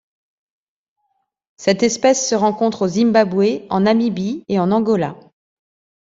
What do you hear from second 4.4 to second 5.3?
et en Angola.